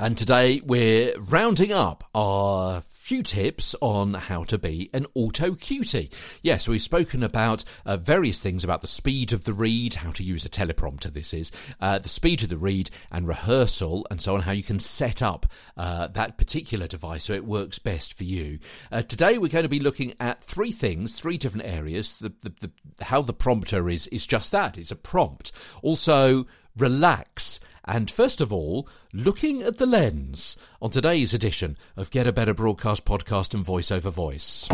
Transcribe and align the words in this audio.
And 0.00 0.16
today 0.16 0.62
we're 0.64 1.18
rounding 1.18 1.72
up 1.72 2.08
our 2.14 2.82
few 3.08 3.22
tips 3.22 3.74
on 3.80 4.12
how 4.12 4.44
to 4.44 4.58
be 4.58 4.90
an 4.92 5.06
auto 5.14 5.54
cutie. 5.54 6.10
Yes, 6.42 6.68
we've 6.68 6.82
spoken 6.82 7.22
about 7.22 7.64
uh, 7.86 7.96
various 7.96 8.38
things 8.38 8.64
about 8.64 8.82
the 8.82 8.86
speed 8.86 9.32
of 9.32 9.44
the 9.44 9.52
read, 9.54 9.94
how 9.94 10.10
to 10.10 10.22
use 10.22 10.44
a 10.44 10.48
teleprompter, 10.50 11.10
this 11.10 11.32
is, 11.32 11.50
uh, 11.80 11.98
the 11.98 12.08
speed 12.10 12.42
of 12.42 12.50
the 12.50 12.58
read 12.58 12.90
and 13.10 13.26
rehearsal, 13.26 14.06
and 14.10 14.20
so 14.20 14.34
on, 14.34 14.42
how 14.42 14.52
you 14.52 14.62
can 14.62 14.78
set 14.78 15.22
up 15.22 15.46
uh, 15.78 16.08
that 16.08 16.36
particular 16.36 16.86
device 16.86 17.24
so 17.24 17.32
it 17.32 17.46
works 17.46 17.78
best 17.78 18.12
for 18.12 18.24
you. 18.24 18.58
Uh, 18.92 19.00
today 19.00 19.38
we're 19.38 19.48
going 19.48 19.62
to 19.62 19.70
be 19.70 19.80
looking 19.80 20.12
at 20.20 20.42
three 20.42 20.70
things, 20.70 21.18
three 21.18 21.38
different 21.38 21.66
areas. 21.66 22.18
The, 22.18 22.34
the, 22.42 22.52
the, 22.60 23.04
how 23.04 23.22
the 23.22 23.32
prompter 23.32 23.88
is, 23.88 24.06
is 24.08 24.26
just 24.26 24.52
that, 24.52 24.76
it's 24.76 24.90
a 24.90 24.96
prompt. 24.96 25.50
Also, 25.80 26.46
relax 26.76 27.58
and 27.88 28.10
first 28.10 28.40
of 28.40 28.52
all, 28.52 28.88
looking 29.12 29.62
at 29.62 29.78
the 29.78 29.86
lens 29.86 30.56
on 30.80 30.90
today's 30.90 31.34
edition 31.34 31.76
of 31.96 32.10
Get 32.10 32.26
a 32.26 32.32
Better 32.32 32.54
Broadcast 32.54 33.04
Podcast 33.04 33.54
and 33.54 33.64
Voice 33.64 33.90
Over 33.90 34.10
Voice. 34.10 34.66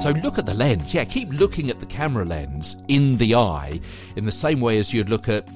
So 0.00 0.10
look 0.22 0.38
at 0.38 0.46
the 0.46 0.54
lens. 0.54 0.94
Yeah, 0.94 1.04
keep 1.04 1.28
looking 1.30 1.68
at 1.70 1.80
the 1.80 1.86
camera 1.86 2.24
lens 2.24 2.76
in 2.88 3.18
the 3.18 3.34
eye 3.34 3.80
in 4.16 4.24
the 4.24 4.32
same 4.32 4.60
way 4.60 4.78
as 4.78 4.92
you'd 4.92 5.08
look 5.08 5.28
at 5.28 5.48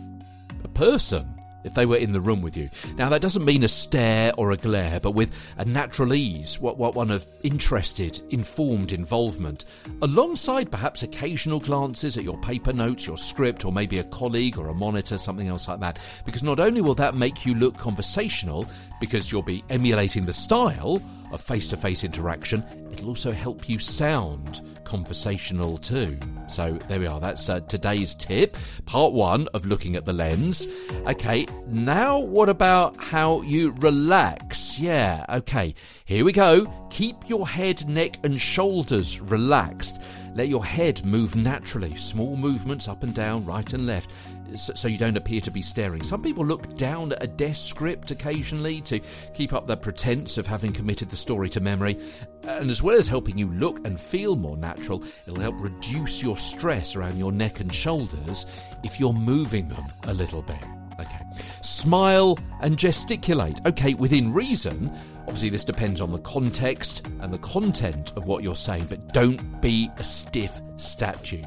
a 0.65 0.69
person 0.69 1.36
if 1.66 1.75
they 1.75 1.84
were 1.84 1.97
in 1.97 2.12
the 2.12 2.20
room 2.20 2.41
with 2.41 2.56
you. 2.56 2.70
Now, 2.97 3.09
that 3.11 3.20
doesn't 3.20 3.45
mean 3.45 3.65
a 3.65 3.69
stare 3.69 4.33
or 4.38 4.52
a 4.52 4.57
glare, 4.57 5.01
but 5.01 5.11
with 5.11 5.37
a 5.59 5.65
natural 5.65 6.15
ease, 6.15 6.61
what, 6.61 6.79
what 6.79 6.95
one 6.95 7.11
of 7.11 7.27
interested, 7.43 8.20
informed 8.30 8.93
involvement, 8.93 9.65
alongside 10.01 10.71
perhaps 10.71 11.02
occasional 11.02 11.60
glances 11.60 12.16
at 12.16 12.24
your 12.24 12.38
paper 12.38 12.73
notes, 12.73 13.07
your 13.07 13.19
script, 13.19 13.65
or 13.65 13.73
maybe 13.73 13.98
a 13.98 14.05
colleague 14.05 14.59
or 14.59 14.69
a 14.69 14.74
monitor, 14.74 15.19
something 15.19 15.48
else 15.48 15.69
like 15.69 15.80
that. 15.80 15.98
Because 16.24 16.43
not 16.43 16.60
only 16.60 16.80
will 16.80 16.95
that 16.95 17.15
make 17.15 17.45
you 17.45 17.55
look 17.55 17.77
conversational, 17.77 18.66
because 19.01 19.30
you'll 19.30 19.43
be 19.43 19.65
emulating 19.69 20.24
the 20.24 20.32
style 20.32 21.02
of 21.32 21.41
face 21.41 21.69
to 21.69 21.76
face 21.76 22.04
interaction, 22.04 22.65
it'll 22.93 23.09
also 23.09 23.32
help 23.32 23.69
you 23.69 23.79
sound 23.79 24.60
conversational 24.87 25.76
too. 25.79 26.18
So 26.48 26.79
there 26.88 27.01
we 27.01 27.06
are. 27.06 27.20
That's 27.20 27.48
uh, 27.48 27.60
today's 27.60 28.15
tip, 28.15 28.56
part 28.87 29.12
one 29.12 29.48
of 29.48 29.66
looking 29.66 29.96
at 29.96 30.06
the 30.06 30.12
lens. 30.12 30.66
Okay, 31.06 31.46
now 31.66 32.20
what 32.20 32.48
about 32.48 33.02
how 33.02 33.42
you 33.42 33.73
relax? 33.73 34.79
Yeah, 34.79 35.26
okay, 35.29 35.74
here 36.04 36.24
we 36.24 36.32
go. 36.32 36.73
Keep 36.90 37.29
your 37.29 37.46
head, 37.46 37.87
neck, 37.88 38.16
and 38.24 38.40
shoulders 38.40 39.20
relaxed. 39.20 40.01
Let 40.34 40.48
your 40.48 40.64
head 40.64 41.04
move 41.04 41.34
naturally, 41.34 41.95
small 41.96 42.37
movements 42.37 42.88
up 42.88 43.02
and 43.02 43.14
down, 43.14 43.45
right 43.45 43.70
and 43.73 43.87
left 43.87 44.10
so 44.55 44.89
you 44.89 44.99
don't 44.99 45.16
appear 45.16 45.41
to 45.41 45.51
be 45.51 45.63
staring. 45.63 46.02
Some 46.02 46.23
people 46.23 46.45
look 46.45 46.77
down 46.77 47.13
at 47.13 47.23
a 47.23 47.27
desk 47.27 47.71
script 47.71 48.11
occasionally 48.11 48.80
to 48.83 49.01
keep 49.35 49.53
up 49.53 49.66
the 49.66 49.77
pretense 49.77 50.38
of 50.38 50.47
having 50.47 50.73
committed 50.73 51.09
the 51.09 51.16
story 51.16 51.49
to 51.51 51.61
memory. 51.61 51.99
And 52.45 52.71
as 52.71 52.83
well 52.83 52.97
as 52.97 53.09
helping 53.09 53.38
you 53.38 53.49
look 53.49 53.85
and 53.87 54.01
feel 54.01 54.37
more 54.37 54.57
natural, 54.57 55.03
it'll 55.27 55.41
help 55.41 55.57
reduce 55.59 56.23
your 56.23 56.37
stress 56.37 56.97
around 56.97 57.19
your 57.19 57.33
neck 57.33 57.61
and 57.61 57.73
shoulders 57.73 58.47
if 58.83 59.01
you're 59.01 59.13
moving 59.13 59.69
them 59.69 59.85
a 60.05 60.15
little 60.15 60.43
bit. 60.43 60.85
Okay. 61.01 61.25
Smile 61.63 62.39
and 62.61 62.79
gesticulate. 62.79 63.61
Okay, 63.66 63.95
within 63.95 64.33
reason. 64.33 64.91
Obviously, 65.22 65.49
this 65.49 65.65
depends 65.65 66.00
on 66.00 66.12
the 66.12 66.21
context 66.21 67.05
and 67.21 67.33
the 67.33 67.38
content 67.38 68.12
of 68.16 68.27
what 68.27 68.44
you're 68.44 68.55
saying, 68.55 68.87
but 68.88 69.12
don't 69.12 69.61
be 69.61 69.91
a 69.97 70.05
stiff 70.05 70.61
statue. 70.77 71.43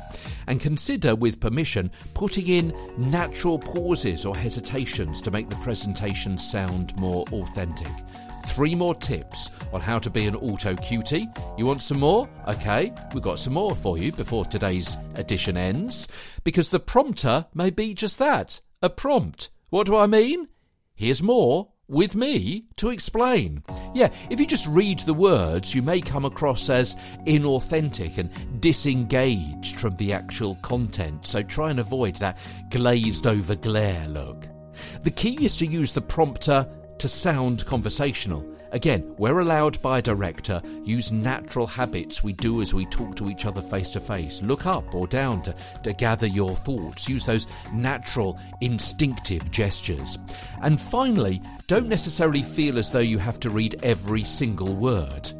And 0.47 0.59
consider, 0.59 1.15
with 1.15 1.39
permission, 1.39 1.89
putting 2.13 2.47
in 2.47 2.75
natural 2.97 3.57
pauses 3.57 4.25
or 4.25 4.35
hesitations 4.35 5.21
to 5.21 5.31
make 5.31 5.49
the 5.49 5.55
presentation 5.57 6.37
sound 6.37 6.99
more 6.99 7.25
authentic. 7.31 7.87
Three 8.47 8.75
more 8.75 8.95
tips 8.95 9.49
on 9.71 9.79
how 9.79 9.99
to 9.99 10.09
be 10.09 10.25
an 10.25 10.35
auto 10.35 10.75
cutie. 10.75 11.27
You 11.57 11.65
want 11.65 11.81
some 11.81 11.99
more? 11.99 12.27
Okay, 12.47 12.91
we've 13.13 13.23
got 13.23 13.39
some 13.39 13.53
more 13.53 13.75
for 13.75 13.97
you 13.97 14.11
before 14.11 14.43
today's 14.43 14.97
edition 15.15 15.55
ends. 15.55 16.07
Because 16.43 16.69
the 16.69 16.79
prompter 16.79 17.45
may 17.53 17.69
be 17.69 17.93
just 17.93 18.19
that 18.19 18.59
a 18.81 18.89
prompt. 18.89 19.49
What 19.69 19.87
do 19.87 19.95
I 19.95 20.07
mean? 20.07 20.47
Here's 20.95 21.21
more 21.21 21.69
with 21.87 22.15
me 22.15 22.65
to 22.77 22.89
explain. 22.89 23.63
Yeah, 23.93 24.09
if 24.29 24.39
you 24.39 24.45
just 24.45 24.67
read 24.67 24.99
the 24.99 25.13
words, 25.13 25.73
you 25.73 25.81
may 25.81 26.01
come 26.01 26.23
across 26.23 26.69
as 26.69 26.95
inauthentic 27.25 28.17
and 28.17 28.61
disengaged 28.61 29.79
from 29.79 29.95
the 29.97 30.13
actual 30.13 30.55
content, 30.61 31.25
so 31.25 31.41
try 31.41 31.71
and 31.71 31.79
avoid 31.79 32.15
that 32.17 32.37
glazed 32.69 33.27
over 33.27 33.55
glare 33.55 34.07
look. 34.07 34.47
The 35.01 35.11
key 35.11 35.43
is 35.43 35.57
to 35.57 35.65
use 35.65 35.91
the 35.91 36.01
prompter 36.01 36.69
to 36.99 37.07
sound 37.09 37.65
conversational. 37.65 38.45
Again, 38.71 39.15
we're 39.17 39.39
allowed 39.39 39.81
by 39.81 39.97
a 39.97 40.01
director 40.01 40.61
use 40.83 41.11
natural 41.11 41.65
habits 41.65 42.23
we 42.23 42.33
do 42.33 42.61
as 42.61 42.73
we 42.73 42.85
talk 42.85 43.15
to 43.15 43.29
each 43.29 43.45
other 43.45 43.61
face 43.61 43.89
to 43.91 43.99
face. 43.99 44.41
Look 44.43 44.65
up 44.65 44.93
or 44.93 45.07
down 45.07 45.41
to, 45.43 45.55
to 45.83 45.93
gather 45.93 46.27
your 46.27 46.55
thoughts. 46.55 47.09
Use 47.09 47.25
those 47.25 47.47
natural, 47.73 48.39
instinctive 48.61 49.49
gestures. 49.49 50.17
And 50.61 50.79
finally, 50.79 51.41
don't 51.67 51.87
necessarily 51.87 52.43
feel 52.43 52.77
as 52.77 52.91
though 52.91 52.99
you 52.99 53.17
have 53.17 53.39
to 53.41 53.49
read 53.49 53.75
every 53.83 54.23
single 54.23 54.75
word. 54.75 55.31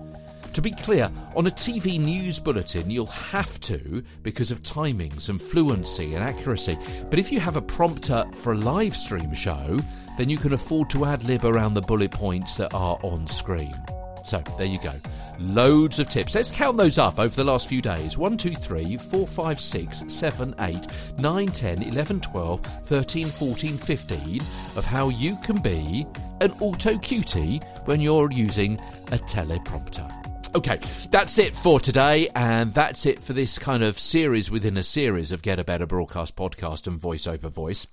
To 0.53 0.62
be 0.62 0.72
clear, 0.72 1.12
on 1.35 1.45
a 1.45 1.51
TV 1.51 2.00
news 2.00 2.39
bulletin, 2.39 2.89
you'll 2.89 3.06
have 3.06 3.59
to 3.62 4.03
because 4.23 4.51
of 4.51 4.63
timings 4.63 5.29
and 5.29 5.39
fluency 5.39 6.16
and 6.16 6.23
accuracy. 6.23 6.78
But 7.09 7.19
if 7.19 7.31
you 7.31 7.39
have 7.39 7.56
a 7.56 7.62
prompter 7.62 8.25
for 8.34 8.53
a 8.53 8.57
live 8.57 8.95
stream 8.95 9.34
show, 9.35 9.79
then 10.19 10.28
you 10.28 10.38
can 10.38 10.52
afford 10.52 10.90
to 10.90 11.06
ad 11.06 11.24
lib 11.24 11.46
around 11.46 11.74
the 11.74 11.81
bullet 11.81 12.12
points 12.12 12.57
that 12.57 12.74
are 12.74 13.00
on 13.03 13.25
screen. 13.25 13.74
So 14.25 14.44
there 14.57 14.68
you 14.68 14.78
go. 14.84 14.91
Loads 15.40 15.97
of 15.97 16.09
tips. 16.09 16.35
Let's 16.35 16.52
count 16.52 16.75
those 16.75 16.97
up 16.97 17.19
over 17.19 17.34
the 17.34 17.46
last 17.46 17.69
few 17.69 17.81
days 17.81 18.18
1, 18.18 18.35
2, 18.35 18.53
3, 18.53 18.97
4, 18.97 19.25
5, 19.25 19.62
6, 19.62 20.03
7, 20.09 20.56
8, 20.59 20.88
9, 21.19 21.47
10, 21.47 21.84
11, 21.84 22.19
12, 22.19 22.59
13, 22.59 23.28
14, 23.28 23.78
15 23.78 24.41
of 24.75 24.85
how 24.85 25.07
you 25.07 25.38
can 25.38 25.62
be 25.62 26.06
an 26.41 26.51
auto 26.59 26.97
cutie 26.97 27.62
when 27.86 28.01
you're 28.01 28.30
using 28.30 28.78
a 29.13 29.18
teleprompter. 29.19 30.13
Okay, 30.53 30.80
that's 31.12 31.38
it 31.38 31.56
for 31.56 31.80
today, 31.80 32.28
and 32.36 32.74
that's 32.74 33.06
it 33.06 33.22
for 33.22 33.31
this 33.31 33.57
kind 33.57 33.84
of 33.84 33.97
series 33.97 34.51
within 34.51 34.75
a 34.75 34.84
series 34.84 35.31
of 35.31 35.41
Get 35.44 35.59
a 35.59 35.63
Better 35.63 35.86
Broadcast 35.86 36.36
podcast 36.36 36.88
and 36.88 37.00
voice 37.00 37.25
over 37.25 37.47
voice. 37.47 37.88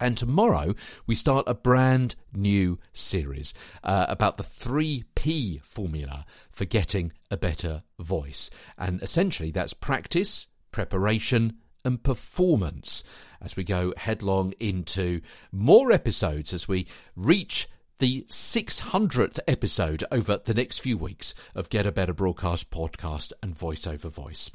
And 0.00 0.16
tomorrow 0.16 0.74
we 1.06 1.14
start 1.14 1.44
a 1.46 1.54
brand 1.54 2.14
new 2.32 2.78
series 2.92 3.54
uh, 3.82 4.06
about 4.08 4.36
the 4.36 4.44
3P 4.44 5.62
formula 5.62 6.24
for 6.50 6.64
getting 6.64 7.12
a 7.30 7.36
better 7.36 7.82
voice. 7.98 8.50
And 8.76 9.02
essentially 9.02 9.50
that's 9.50 9.74
practice, 9.74 10.46
preparation, 10.72 11.58
and 11.84 12.02
performance 12.02 13.02
as 13.40 13.56
we 13.56 13.64
go 13.64 13.94
headlong 13.96 14.52
into 14.60 15.20
more 15.52 15.92
episodes 15.92 16.52
as 16.52 16.68
we 16.68 16.86
reach 17.16 17.68
the 17.98 18.24
600th 18.28 19.40
episode 19.48 20.04
over 20.12 20.38
the 20.44 20.54
next 20.54 20.78
few 20.78 20.96
weeks 20.96 21.34
of 21.54 21.70
Get 21.70 21.86
a 21.86 21.92
Better 21.92 22.12
Broadcast 22.12 22.70
podcast 22.70 23.32
and 23.42 23.56
voice 23.56 23.86
over 23.86 24.08
voice. 24.08 24.50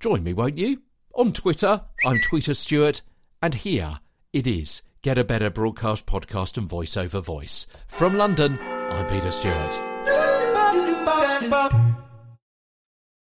Join 0.00 0.24
me, 0.24 0.32
won't 0.32 0.58
you? 0.58 0.82
On 1.14 1.32
Twitter, 1.32 1.82
I'm 2.06 2.20
Twitter 2.20 2.54
Stewart, 2.54 3.02
and 3.42 3.52
here 3.52 4.00
it 4.32 4.46
is 4.46 4.82
Get 5.02 5.18
a 5.18 5.24
Better 5.24 5.50
Broadcast 5.50 6.06
Podcast 6.06 6.56
and 6.56 6.68
Voice 6.68 6.96
Over 6.96 7.20
Voice. 7.20 7.66
From 7.88 8.14
London, 8.14 8.58
I'm 8.60 9.06
Peter 9.06 9.30
Stewart. 9.30 9.78